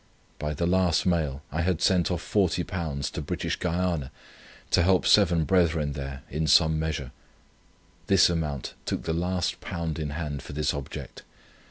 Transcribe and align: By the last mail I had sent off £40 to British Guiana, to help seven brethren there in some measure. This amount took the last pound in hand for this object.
By 0.39 0.55
the 0.55 0.65
last 0.65 1.05
mail 1.05 1.43
I 1.51 1.61
had 1.61 1.79
sent 1.79 2.09
off 2.09 2.23
£40 2.27 3.11
to 3.11 3.21
British 3.21 3.59
Guiana, 3.59 4.09
to 4.71 4.81
help 4.81 5.05
seven 5.05 5.43
brethren 5.43 5.91
there 5.91 6.23
in 6.27 6.47
some 6.47 6.79
measure. 6.79 7.11
This 8.07 8.27
amount 8.27 8.73
took 8.87 9.03
the 9.03 9.13
last 9.13 9.61
pound 9.61 9.99
in 9.99 10.09
hand 10.17 10.41
for 10.41 10.53
this 10.53 10.73
object. 10.73 11.21